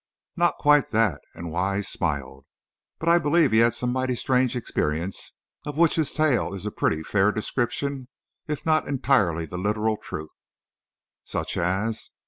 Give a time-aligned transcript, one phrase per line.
[0.35, 2.47] "Not quite that," and Wise smiled.
[2.97, 5.31] "But I believe he had some mighty strange experience,
[5.63, 8.07] of which his tale is a pretty fair description,
[8.47, 10.33] if not entirely the literal truth."
[11.23, 12.09] "Such as?"